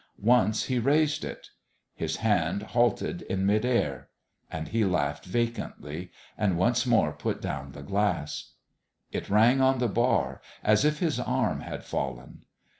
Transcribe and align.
Once 0.17 0.63
he 0.63 0.79
raised 0.79 1.23
it. 1.23 1.49
His 1.93 2.15
hand 2.25 2.63
halted 2.63 3.21
in 3.21 3.45
mid 3.45 3.63
air; 3.63 4.09
and 4.49 4.69
he 4.69 4.83
laughed 4.83 5.25
vacantly 5.25 6.09
and 6.35 6.57
once 6.57 6.87
more 6.87 7.11
put 7.13 7.39
down 7.39 7.73
the 7.73 7.83
glass. 7.83 8.53
It 9.11 9.29
rang 9.29 9.61
on 9.61 9.77
the 9.77 9.87
bar 9.87 10.41
as 10.63 10.83
if 10.83 10.97
his 11.01 11.19
arm 11.19 11.59
had 11.61 11.83
fallen. 11.83 12.45